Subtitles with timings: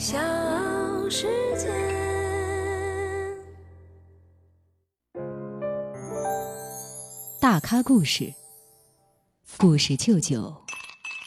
[0.00, 0.16] 小
[1.10, 1.26] 世
[1.58, 1.68] 界。
[7.38, 8.32] 大咖故事，
[9.58, 10.56] 故事舅舅，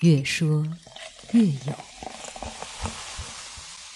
[0.02, 0.66] 越说
[1.34, 1.74] 越有。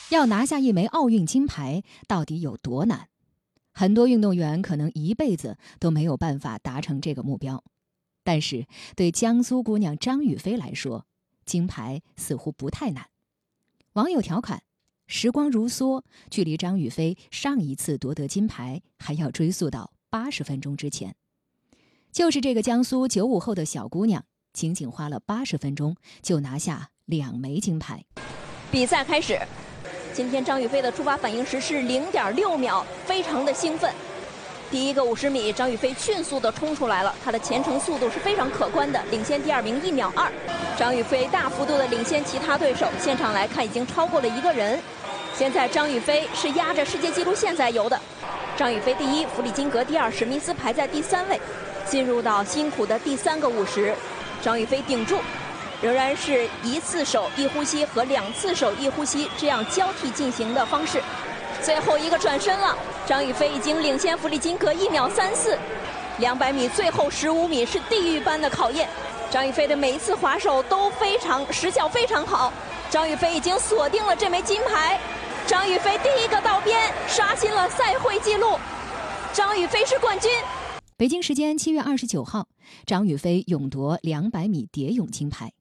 [0.10, 3.10] 要拿下一枚奥运金牌，到底有多难？
[3.72, 7.64] 很多运动员可能一辈子都没有办法达成这个目标。
[8.24, 11.08] 但是对江苏姑娘张雨霏来说，
[11.48, 13.10] 金牌似乎不太难。
[13.94, 14.62] 网友调侃
[15.08, 21.16] ：“时光如梭，距离张雨霏上一次夺得金牌还要追溯到八十分钟之前。”
[22.12, 28.04] 就是这个江苏九五后的小姑娘，仅仅花了八十分钟就拿下两枚金牌。
[28.72, 29.40] 比赛开始，
[30.14, 33.94] 今天张雨霏的出发反应时是零点六秒，非常的兴奋。
[34.70, 40.30] 第一个五十米，张雨霏迅速地冲出来了，她的前程速度是非常可观的，领先第二名一秒二。
[40.78, 44.78] 张雨霏大幅度地领先其他对手，现场来看已经超过了一个人。
[45.34, 47.98] 现在张雨霏是压着世界纪录线在游的。
[48.58, 51.40] 张雨霏第一，弗里金格第二，史密斯排在第三位。
[51.86, 53.96] 进入到辛苦的第三个五十，
[54.42, 55.20] 张雨霏顶住，
[55.82, 61.02] 仍然是一次手一呼吸和两次手一呼吸这样交替进行的方式。
[61.64, 62.78] 最后一个转身了。
[63.06, 65.58] 张雨霏已经领先弗里金格一秒三四，
[66.20, 68.88] 两百米最后十五米是地狱般的考验。
[69.30, 72.52] 张雨霏的每一次滑手都非常实效非常好，
[72.90, 75.00] 张雨霏已经锁定了这枚金牌。
[75.46, 78.58] 张雨霏第一个到边，刷新了赛会纪录。
[79.34, 80.32] 张雨霏是冠军。
[80.96, 82.48] 北京时间七月二十九号，
[82.86, 85.52] 张雨霏勇夺两百米蝶泳金牌。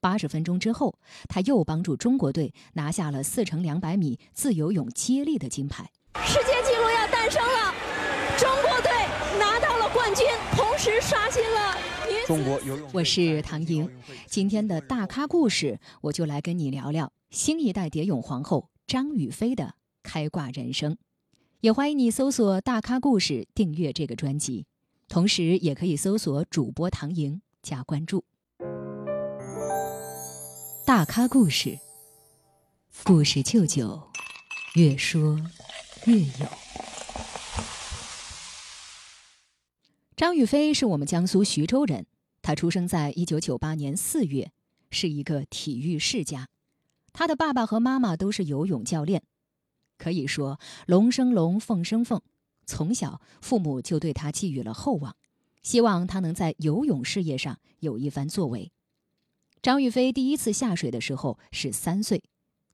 [0.00, 5.90] 八十分钟之后，他又帮助中国队拿下了四乘两百米自由泳接力的金牌。
[6.24, 7.74] 世界纪录要诞生了，
[8.38, 8.90] 中国队
[9.38, 11.76] 拿到了冠军，同时刷新了
[12.26, 12.88] 中国游泳。
[12.92, 13.90] 我是唐莹，
[14.26, 20.96] 今天的大咖故事，我就来跟你聊聊新一代蝶泳皇后张雨霏的开挂人生。
[21.60, 24.66] 也欢迎你搜索“大咖故事”，订阅这个专辑，
[25.08, 28.24] 同时也可以搜索主播唐莹加关注。
[30.88, 31.78] 大咖故事，
[33.04, 34.10] 故事舅舅，
[34.74, 35.38] 越说。
[36.06, 36.46] 越有。
[40.16, 42.06] 张雨霏是我们江苏徐州人，
[42.40, 44.50] 她出生在一九九八年四月，
[44.90, 46.48] 是一个体育世家。
[47.12, 49.22] 她的爸爸和妈妈都是游泳教练，
[49.98, 52.22] 可以说龙生龙，凤生凤。
[52.64, 55.14] 从小，父母就对她寄予了厚望，
[55.62, 58.72] 希望她能在游泳事业上有一番作为。
[59.60, 62.22] 张雨霏第一次下水的时候是三岁，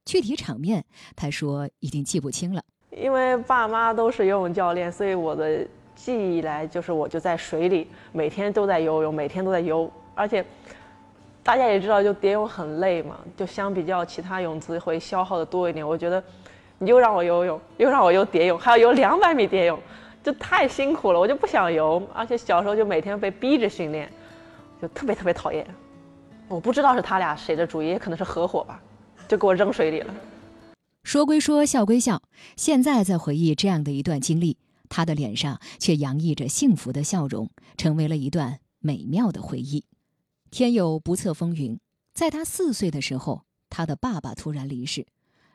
[0.05, 0.85] 具体场面
[1.17, 2.63] 她说已经记不清了。
[2.91, 9.91] 因为爸妈都是游泳教练，所以我的记忆来就是我就在水里，每天都在游泳，每天都在游。
[10.15, 10.45] 而且
[11.43, 15.87] 大家也知道，就蝶泳很累嘛，就相比较其他泳姿会消耗的多一点。
[15.87, 16.23] 我觉得
[16.79, 19.81] 你又让我游泳，又让我游蝶泳，还要游两百米蝶泳，
[20.23, 22.01] 就太辛苦了，我就不想游。
[22.13, 24.13] 而且小时候就每天被逼着训练，
[24.83, 25.67] 就特别特别讨厌。
[26.49, 28.81] 我不知道是他俩谁的主意，也可能是合伙吧，
[29.27, 30.15] 就给我扔水里了。
[31.03, 32.23] 说归说，笑归笑。
[32.57, 39.85] 现在在回忆这样的一段经历，他的脸上却洋溢着幸福的笑容，成为了一段美妙的回忆。
[40.51, 41.79] 天有不测风云，
[42.13, 45.07] 在他四岁的时候，他的爸爸突然离世，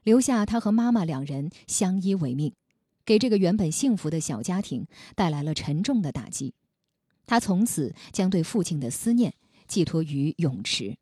[0.03, 2.53] 留下他和妈妈两人相依为命，
[3.05, 6.53] 给这个原本幸福的小家庭带来了沉重的打击。
[7.25, 9.33] 他从此将对父亲的思念
[9.69, 10.97] 寄托于泳池，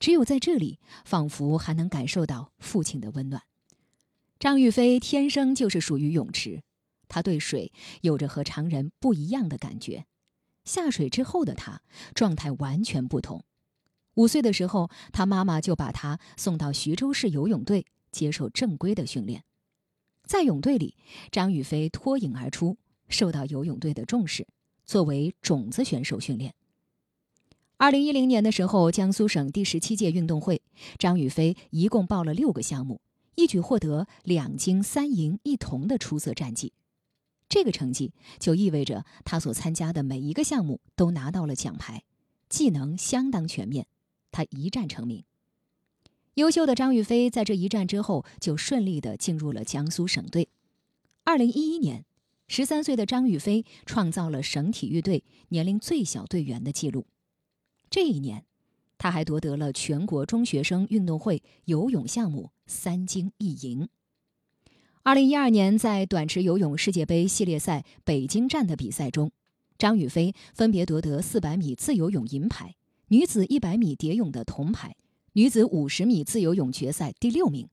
[0.00, 3.42] 只有在这里，仿佛还能感受到父亲的温暖。
[4.40, 6.64] 张雨霏天生就是属于泳池，
[7.06, 10.04] 她对水有着和常人不一样的感觉。
[10.64, 11.80] 下水之后的她
[12.12, 13.44] 状态完全不同。
[14.14, 19.44] 五岁的时候，她妈妈就把她送到徐州市游泳队接受正规的训练。
[20.24, 20.96] 在泳队里，
[21.30, 22.76] 张雨霏脱颖而出，
[23.08, 24.46] 受到游泳队的重视，
[24.84, 26.52] 作为种子选手训练。
[27.76, 30.62] 二零一零年的时候，江苏省第十七届运动会，
[30.98, 33.00] 张雨霏一共报了六个项目。
[33.34, 36.72] 一举获得两金三银一铜的出色战绩，
[37.48, 42.04] 这个成绩就意味着他所参加的每一个项目都拿到了奖牌，
[42.48, 43.86] 技能相当全面，
[44.30, 45.24] 他一战成名。
[46.34, 50.48] 优秀的张雨霏在这一战之后就顺利的进入了江苏省队。
[51.24, 52.04] 二零一一年，
[52.46, 57.06] 十三岁的张雨霏创造了省体育队年龄最小队员的记录。
[57.92, 58.46] 这一年。
[58.96, 63.88] 他还夺得了全国中学生运动会游泳项目三金一银。
[65.02, 69.30] 二零一二年，在短池游泳世界杯系列赛北京站的比赛中，
[69.76, 72.76] 张雨霏分别夺得四百米自由泳银牌、
[73.08, 74.96] 女子一百米蝶泳的铜牌、
[75.32, 77.68] 女子五十米自由泳决赛第六名。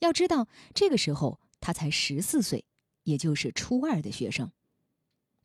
[0.00, 2.64] 要知道，这个时候他才十四岁，
[3.04, 4.50] 也就是初二的学生。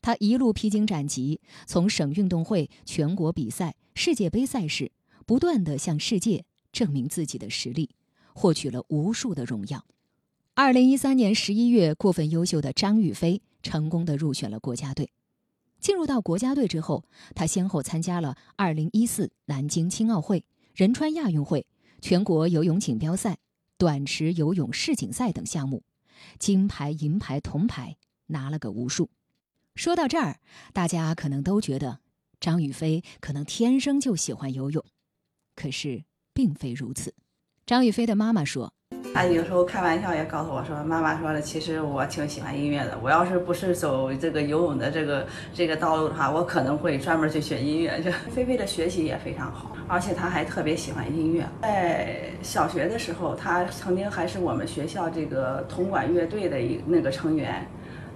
[0.02, 4.92] 他一路披荆斩棘，从省运动会、全国比赛、世界杯赛事，
[5.26, 7.90] 不断的向世界证明自己的实力，
[8.32, 9.84] 获取了无数的荣耀。
[10.54, 15.12] 二零一三年十一月，过分优秀的张雨霏成功的入选了国家队。
[15.80, 17.04] 进入到国家队之后，
[17.34, 21.66] 他先后参加了二零一四南京青奥会、仁川亚运会、
[22.00, 23.36] 全国游泳锦标赛、
[23.76, 25.82] 短池游泳世锦赛等项目，
[26.38, 27.98] 金牌、银牌、铜牌
[28.28, 29.10] 拿了个无数。
[29.74, 30.40] 说到这儿，
[30.72, 32.00] 大家可能都觉得
[32.40, 34.82] 张雨霏可能天生就喜欢游泳，
[35.54, 36.02] 可是
[36.32, 37.12] 并非如此。
[37.66, 38.72] 张雨霏的妈妈说。
[39.12, 42.98] 他有时候开玩笑也告诉我说：“妈妈说了，其实我挺喜欢音乐的。
[43.02, 48.00] 我要是不是走这个游泳的这个这个道路的话，我可能会专门去学音乐。
[48.00, 51.46] 就 菲菲的学习也非常好，而且她还特别喜欢音乐。
[51.60, 57.66] 在小学的时候，她曾经还是我们学校这个铜管乐队的一那个成员。”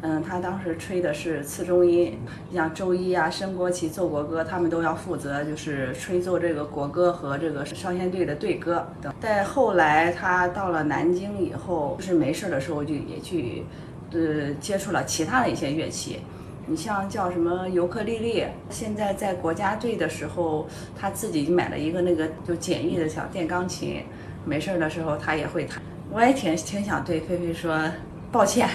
[0.07, 2.19] 嗯，他当时吹的是次中音，
[2.53, 9.11] 像周一啊升国旗、奏国歌，他们都要负责，就是吹奏这个国歌和这个少先队的队歌等。
[9.19, 13.65] 在后来他到了南京以后，就是没事的时候就也去，
[14.13, 16.21] 呃，接触了其他的一些乐器。
[16.67, 24.03] 你像叫什么尤克里里，现在在国家队的时候，他自己买了一个那个就简易的小电钢琴，
[24.45, 25.83] 没事的时候他也会弹。
[26.13, 27.91] 我也挺挺想对菲菲说
[28.31, 28.69] 抱歉。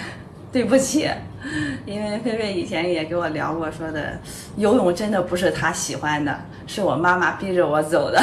[0.52, 1.08] 对不起，
[1.86, 4.20] 因为菲菲以前也给我聊过，说的
[4.58, 8.20] 游泳真的不是她喜欢的，是我妈妈逼着我走的。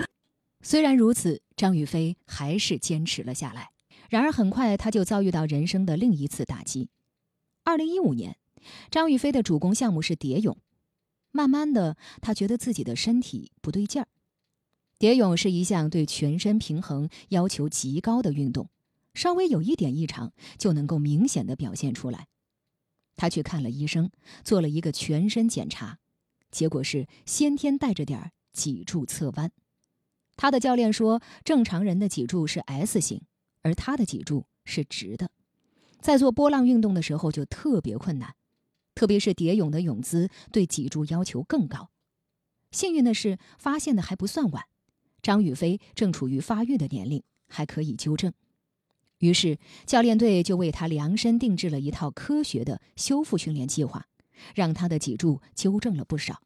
[0.62, 3.70] 虽然如此，张雨霏还是坚持了下来。
[4.08, 6.88] 然而，很快她就遭遇到人生的另一次打击。
[7.64, 8.36] 二零一五年，
[8.90, 10.56] 张雨霏的主攻项目是蝶泳，
[11.30, 14.08] 慢慢的，她觉得自己的身体不对劲儿。
[14.98, 18.68] 蝶泳是一项对全身平衡要求极高的运动。
[19.18, 22.28] 稍微有一点异常，就能够明显的表现出来。
[23.16, 24.12] 他去看了医生，
[24.44, 25.98] 做了一个全身检查，
[26.52, 29.50] 结果是先天带着点脊柱侧弯。
[30.36, 33.22] 他的教练说，正常人的脊柱是 S 型，
[33.62, 35.32] 而他的脊柱是直的，
[36.00, 38.36] 在做波浪运动的时候就特别困难，
[38.94, 41.90] 特别是蝶泳的泳姿对脊柱要求更高。
[42.70, 44.66] 幸运的是，发现的还不算晚，
[45.20, 48.32] 张雨霏正处于发育的年龄，还可以纠正。
[49.18, 54.06] 于是，教练队就为他量身定制了一套科学的修复训练计划，
[54.54, 56.40] 让他的脊柱纠正了不少。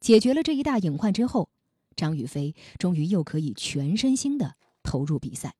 [0.00, 1.48] 解决了这一大隐患之后，
[1.96, 5.54] 张雨霏终于又可以全身心的投入比赛。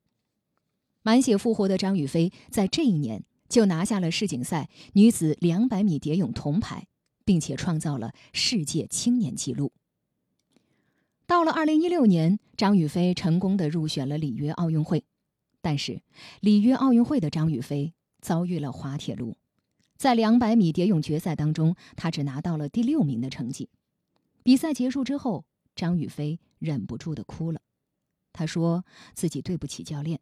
[1.03, 6.87] 满血复活的张雨霏在这一年就拿下了世锦赛女子两百米蝶泳铜牌，
[7.25, 9.73] 并且创造了世界青年纪录。
[11.27, 15.05] 到了二零一六年，张雨霏成功的入选了里约奥运会。
[15.65, 16.03] 但是，
[16.41, 19.35] 里约奥运会的张雨霏遭遇了滑铁卢，
[19.97, 23.71] 在两百米蝶泳决赛当中，她只拿到了第六名的成绩。
[24.43, 27.63] 比赛结束之后，张雨霏忍不住的哭了，
[28.35, 28.85] 她说
[29.15, 30.21] 自己对不起教练。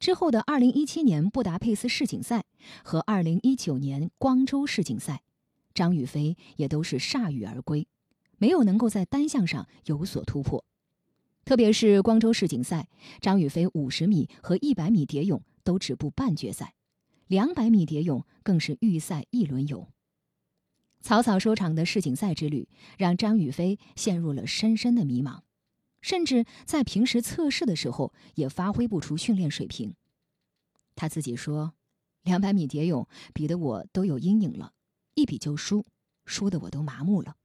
[0.00, 2.46] 之后的二零一七年布达佩斯世锦赛
[2.82, 5.24] 和二零一九年光州世锦赛，
[5.74, 7.86] 张雨霏也都是铩羽而归，
[8.38, 10.64] 没有能够在单项上有所突破。
[11.48, 12.90] 特别是光州世锦赛，
[13.22, 16.74] 张雨霏五十米和一百米蝶泳都止步半决赛，
[17.26, 19.88] 两百米蝶泳更是预赛一轮游。
[21.00, 25.40] 草草收场的世锦赛之旅，让张雨霏陷入了深深的迷茫，
[26.02, 29.94] 甚至在平时测试的时候也发挥不出训练水平。
[30.94, 31.72] 他自己说
[32.24, 34.74] ：“两百米蝶泳比的我都有阴影了，
[35.14, 35.86] 一比就输，
[36.26, 37.36] 输的我都麻木了。”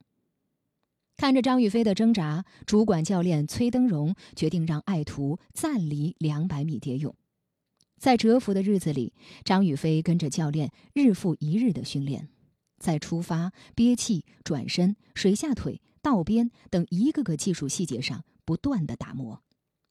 [1.16, 7.14] 看着张雨霏的挣扎，主管教练崔登荣决定让爱徒暂离两百米蝶泳。
[7.98, 12.28] 在蛰伏的日子里，张雨霏跟着教练日复一日的训练，
[12.78, 19.40] 在出发、憋气、转身、水下腿、倒边等一个个技术细节上不断的打磨，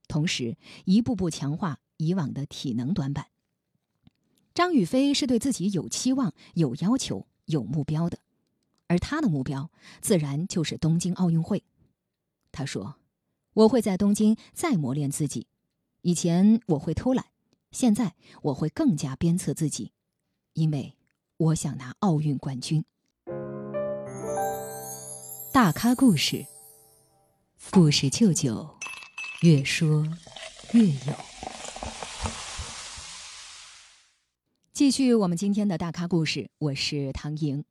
[0.07, 3.27] 同时一步步强化以往的体能短板。
[4.53, 8.19] 张雨霏是对自己有期望、有要求、有目标的。
[8.93, 9.71] 而他的目标
[10.01, 11.63] 自然就是东京奥运会。
[12.51, 12.97] 他说
[13.55, 15.47] ：“我会在东京再磨练自己。
[16.01, 17.25] 以前我会偷懒，
[17.71, 19.93] 现在我会更加鞭策自己，
[20.53, 20.95] 因为
[21.37, 22.85] 我想拿奥运冠军。”
[25.51, 26.45] 大咖故事，
[27.71, 28.77] 故事舅舅，
[29.41, 30.05] 越说
[30.73, 31.15] 越有。
[34.71, 37.65] 继续我们今天的大咖故事，我是唐莹。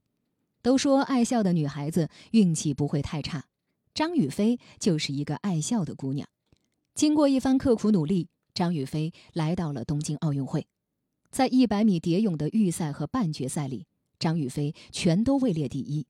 [0.62, 3.46] 都说爱笑的女孩子运气不会太差，
[3.92, 6.28] 张雨霏就是一个爱笑的姑娘。
[6.94, 10.66] 经过一番刻苦努力，张雨霏来到了东京奥运会。
[11.30, 13.86] 在100米蝶泳的预赛和半决赛里，
[14.18, 16.06] 张雨霏全都位列第一。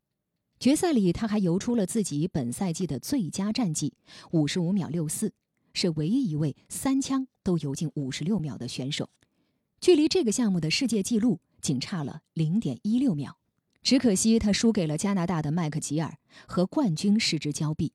[0.61, 3.95] 决赛里，她还游出了自己本赛季的最佳战绩
[4.33, 5.31] ，55秒64，
[5.73, 9.09] 是唯一一位三枪都游进56秒的选手，
[9.81, 13.39] 距离这个项目的世界纪录仅差了0.16秒。
[13.83, 16.15] 只可惜他输给了加拿大的麦克吉尔，
[16.47, 17.93] 和冠军失之交臂。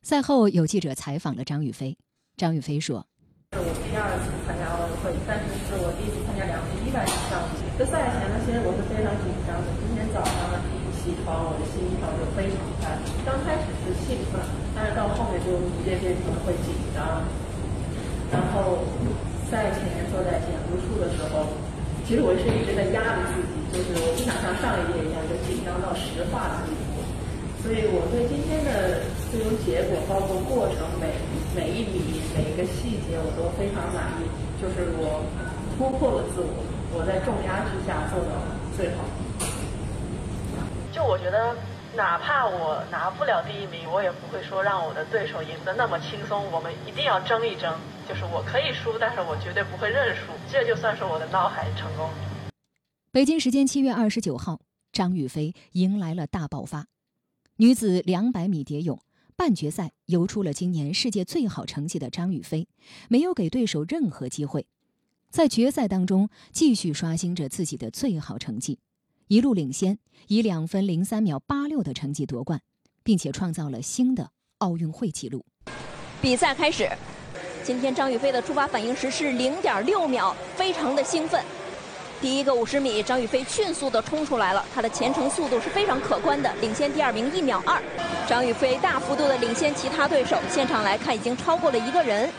[0.00, 1.96] 赛后，有记者采访了张雨霏，
[2.36, 3.04] 张雨霏说。
[3.50, 7.50] 是我第二次参加奥运会，但是是我第一次参加两个一百米项目。
[7.74, 9.66] 这赛前呢，其实我是非常紧张的。
[9.82, 10.62] 今天早上呢，
[11.02, 12.94] 起床我的心跳就非常快。
[13.26, 14.38] 刚开始是兴奋，
[14.70, 17.26] 但是到后面就直接变成了会紧张。
[18.30, 18.86] 然后
[19.50, 21.52] 赛前坐在减负处的时候，
[22.12, 27.00] 其实我是一直在压着自己，就是我不想像上一届一样就紧张到石化的地步。
[27.64, 29.00] 所以我对今天的
[29.32, 31.08] 最终结果，包括过程每
[31.56, 34.28] 每一笔每一个细节，我都非常满意。
[34.60, 35.24] 就是我
[35.80, 36.52] 突破了自我，
[36.92, 38.36] 我在重压之下做到
[38.76, 39.08] 最好。
[40.92, 41.56] 就我觉得，
[41.94, 46.50] 哪怕我拿不了第一名，我也不会说让我的对手赢得那么轻松。
[46.50, 47.78] 我们一定要争一争。
[48.08, 50.32] 就是我可以输，但是我绝对不会认输。
[50.50, 52.08] 这就算是我的闹海成功。
[53.10, 56.86] 北京时间七月二十九号，张雨霏迎来了大爆发。
[57.56, 58.98] 女子两百米蝶泳
[59.36, 62.66] 半决赛游出了今年世界最好成绩的张雨霏，
[63.08, 64.66] 没有给对手任何机会，
[65.28, 68.78] 在决赛当中继续刷新着自己的最好成绩，
[69.28, 69.98] 一路领先，
[70.28, 72.60] 以两分零三秒八六的成绩夺冠，
[73.02, 75.44] 并且创造了新的奥运会纪录。
[76.20, 76.88] 比赛开始，
[77.64, 81.42] 今天张雨霏的出发反应时是零点六秒，非常的兴奋。
[82.20, 87.82] 第一个五十米，张雨霏迅速地冲出来了，她的前程速度是非常可观的，领先第二名一秒二。
[88.28, 92.30] 张雨霏大幅度的领先其他对手，现场来看已经超过了一个人。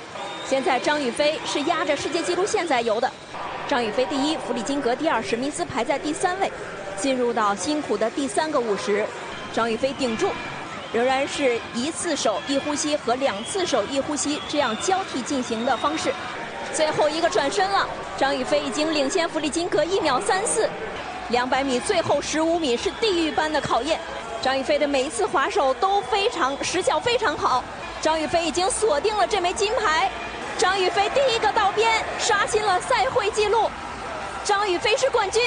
[0.45, 3.11] 现在张雨霏是压着世界纪录线在游的，
[3.67, 6.51] 张雨霏第一，弗里金格第二，史密斯排在第三位。
[6.95, 9.05] 进入到辛苦的第三个五十，
[9.51, 10.29] 张雨霏顶住，
[10.93, 16.13] 仍然是一次手一呼吸和两次手一呼吸这样交替进行的方式。
[16.73, 20.69] 最后一个转身了，张雨霏已经领先弗里金格一秒三四。
[21.29, 23.99] 两百米最后十五米是地狱般的考验，
[24.41, 27.63] 张雨霏的每一次滑手都非常时效非常好。
[28.01, 30.09] 张雨霏已经锁定了这枚金牌，
[30.57, 33.71] 张雨霏第一个到边，刷新了赛会纪录。
[34.43, 35.41] 张雨霏是冠军，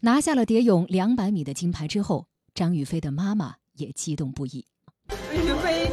[0.00, 4.64] 拿下了蝶泳两百米的金牌之后，张雨霏的妈妈也激动不已。
[5.32, 5.90] 雨霏。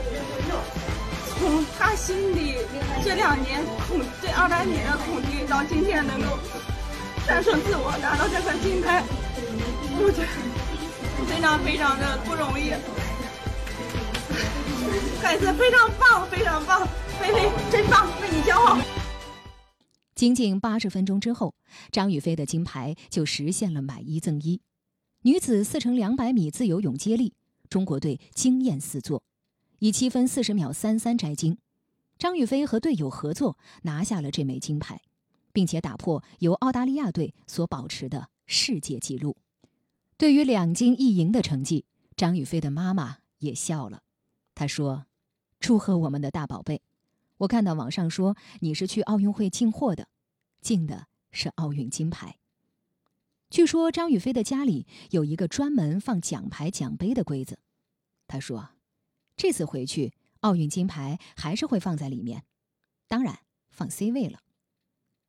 [1.38, 2.56] 从她心里
[3.04, 6.40] 这两年恐对二百米的恐惧，到今天能够
[7.28, 9.04] 战胜自我，拿到这块金牌，
[10.00, 10.28] 我觉得
[11.28, 12.72] 非常非常的不容易。
[15.22, 16.88] 孩子非常棒，非常棒，
[17.20, 18.78] 菲菲真棒，为你骄傲。
[20.16, 21.54] 仅仅八十分钟之后，
[21.92, 24.62] 张雨霏的金牌就实现了买一赠一。
[25.22, 27.34] 女子四乘两百米自由泳接力，
[27.70, 29.24] 中国队惊艳四座。
[29.80, 31.58] 以七分四十秒三三摘金，
[32.18, 35.02] 张雨霏和队友合作拿下了这枚金牌，
[35.52, 39.36] 并且打破由澳大利亚队所保持的世界纪录。
[40.18, 44.02] 对于两金一银的成绩，张雨霏的妈妈也笑了。
[44.54, 45.08] 她说
[45.60, 46.82] ：“祝贺我们的大宝贝！
[47.46, 50.08] 我看到网上说你是去奥运会进货的，
[50.62, 52.38] 进的是奥运金牌。
[53.52, 57.60] 据说张雨霏的家里有一个专门放奖牌奖杯的柜子。”
[58.28, 58.70] 她说。
[59.38, 62.46] 这次回去，奥运金牌还是会放在里面，
[63.06, 64.40] 当然放 C 位了。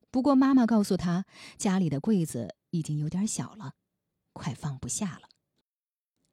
[0.09, 1.25] 不过妈妈告诉他，
[1.57, 3.73] 家里的柜子已经有点小了，
[4.31, 5.27] 快放不下了。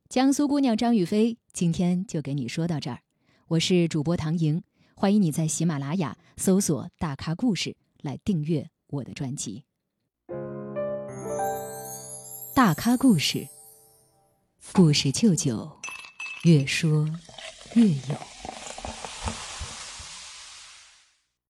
[0.09, 3.03] 江苏姑娘张雨霏今天就给你说到这儿，
[3.49, 4.63] 我是主播唐莹，
[4.97, 9.65] 欢迎你在喜马拉雅搜索“大咖故事”来订阅我的专辑。
[12.55, 13.49] 大咖故事，
[14.73, 15.69] 故事舅舅，
[16.45, 17.09] 越说。
[17.75, 18.64] 越有。